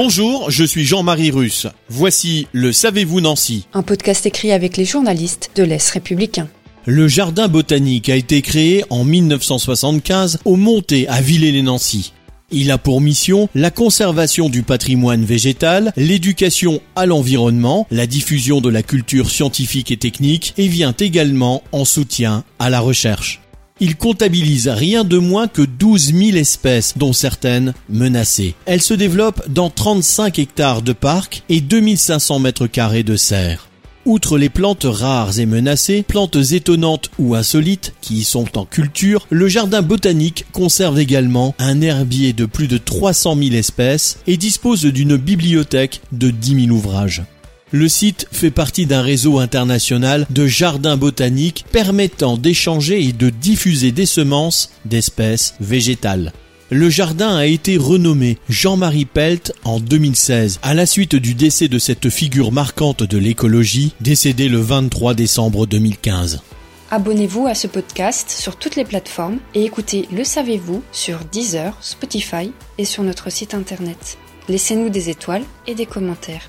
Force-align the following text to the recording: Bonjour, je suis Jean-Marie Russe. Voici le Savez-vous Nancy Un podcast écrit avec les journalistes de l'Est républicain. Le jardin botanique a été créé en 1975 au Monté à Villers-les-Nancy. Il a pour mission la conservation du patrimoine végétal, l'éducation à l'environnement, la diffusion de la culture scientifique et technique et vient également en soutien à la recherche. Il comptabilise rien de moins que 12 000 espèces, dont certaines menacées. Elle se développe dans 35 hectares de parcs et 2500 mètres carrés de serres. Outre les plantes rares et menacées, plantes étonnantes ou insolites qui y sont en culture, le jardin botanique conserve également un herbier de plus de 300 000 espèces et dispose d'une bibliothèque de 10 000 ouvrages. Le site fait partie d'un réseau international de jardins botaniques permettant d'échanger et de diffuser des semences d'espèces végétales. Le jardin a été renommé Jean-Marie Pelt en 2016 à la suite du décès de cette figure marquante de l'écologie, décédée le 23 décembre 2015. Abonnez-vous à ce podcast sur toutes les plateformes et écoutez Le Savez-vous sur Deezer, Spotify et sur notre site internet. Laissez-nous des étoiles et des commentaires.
Bonjour, 0.00 0.48
je 0.48 0.62
suis 0.62 0.84
Jean-Marie 0.84 1.32
Russe. 1.32 1.66
Voici 1.88 2.46
le 2.52 2.72
Savez-vous 2.72 3.20
Nancy 3.20 3.66
Un 3.72 3.82
podcast 3.82 4.26
écrit 4.26 4.52
avec 4.52 4.76
les 4.76 4.84
journalistes 4.84 5.50
de 5.56 5.64
l'Est 5.64 5.90
républicain. 5.90 6.46
Le 6.86 7.08
jardin 7.08 7.48
botanique 7.48 8.08
a 8.08 8.14
été 8.14 8.40
créé 8.40 8.84
en 8.90 9.02
1975 9.02 10.38
au 10.44 10.54
Monté 10.54 11.08
à 11.08 11.20
Villers-les-Nancy. 11.20 12.12
Il 12.52 12.70
a 12.70 12.78
pour 12.78 13.00
mission 13.00 13.48
la 13.56 13.72
conservation 13.72 14.48
du 14.48 14.62
patrimoine 14.62 15.24
végétal, 15.24 15.92
l'éducation 15.96 16.80
à 16.94 17.04
l'environnement, 17.04 17.88
la 17.90 18.06
diffusion 18.06 18.60
de 18.60 18.68
la 18.68 18.84
culture 18.84 19.28
scientifique 19.28 19.90
et 19.90 19.96
technique 19.96 20.54
et 20.58 20.68
vient 20.68 20.94
également 20.96 21.64
en 21.72 21.84
soutien 21.84 22.44
à 22.60 22.70
la 22.70 22.78
recherche. 22.78 23.40
Il 23.80 23.96
comptabilise 23.96 24.68
rien 24.68 25.04
de 25.04 25.18
moins 25.18 25.46
que 25.46 25.62
12 25.62 26.12
000 26.12 26.36
espèces, 26.36 26.94
dont 26.96 27.12
certaines 27.12 27.74
menacées. 27.88 28.54
Elle 28.66 28.82
se 28.82 28.94
développe 28.94 29.48
dans 29.48 29.70
35 29.70 30.38
hectares 30.38 30.82
de 30.82 30.92
parcs 30.92 31.44
et 31.48 31.60
2500 31.60 32.40
mètres 32.40 32.66
carrés 32.66 33.04
de 33.04 33.16
serres. 33.16 33.68
Outre 34.04 34.38
les 34.38 34.48
plantes 34.48 34.86
rares 34.88 35.38
et 35.38 35.44
menacées, 35.44 36.02
plantes 36.02 36.52
étonnantes 36.52 37.10
ou 37.18 37.34
insolites 37.34 37.92
qui 38.00 38.14
y 38.14 38.24
sont 38.24 38.56
en 38.56 38.64
culture, 38.64 39.26
le 39.28 39.48
jardin 39.48 39.82
botanique 39.82 40.46
conserve 40.50 40.98
également 40.98 41.54
un 41.58 41.82
herbier 41.82 42.32
de 42.32 42.46
plus 42.46 42.68
de 42.68 42.78
300 42.78 43.36
000 43.36 43.54
espèces 43.54 44.18
et 44.26 44.38
dispose 44.38 44.86
d'une 44.86 45.16
bibliothèque 45.16 46.00
de 46.12 46.30
10 46.30 46.66
000 46.66 46.76
ouvrages. 46.76 47.22
Le 47.70 47.86
site 47.86 48.28
fait 48.32 48.50
partie 48.50 48.86
d'un 48.86 49.02
réseau 49.02 49.38
international 49.38 50.26
de 50.30 50.46
jardins 50.46 50.96
botaniques 50.96 51.66
permettant 51.70 52.38
d'échanger 52.38 53.04
et 53.04 53.12
de 53.12 53.28
diffuser 53.28 53.92
des 53.92 54.06
semences 54.06 54.70
d'espèces 54.86 55.54
végétales. 55.60 56.32
Le 56.70 56.88
jardin 56.88 57.36
a 57.36 57.44
été 57.44 57.76
renommé 57.76 58.38
Jean-Marie 58.48 59.04
Pelt 59.04 59.52
en 59.64 59.80
2016 59.80 60.60
à 60.62 60.72
la 60.72 60.86
suite 60.86 61.14
du 61.14 61.34
décès 61.34 61.68
de 61.68 61.78
cette 61.78 62.08
figure 62.08 62.52
marquante 62.52 63.02
de 63.02 63.18
l'écologie, 63.18 63.92
décédée 64.00 64.48
le 64.48 64.60
23 64.60 65.12
décembre 65.12 65.66
2015. 65.66 66.40
Abonnez-vous 66.90 67.46
à 67.46 67.54
ce 67.54 67.66
podcast 67.66 68.30
sur 68.30 68.56
toutes 68.56 68.76
les 68.76 68.84
plateformes 68.86 69.40
et 69.54 69.64
écoutez 69.64 70.08
Le 70.10 70.24
Savez-vous 70.24 70.82
sur 70.90 71.18
Deezer, 71.30 71.76
Spotify 71.82 72.50
et 72.78 72.86
sur 72.86 73.02
notre 73.02 73.30
site 73.30 73.52
internet. 73.52 74.16
Laissez-nous 74.48 74.88
des 74.88 75.10
étoiles 75.10 75.44
et 75.66 75.74
des 75.74 75.84
commentaires. 75.84 76.48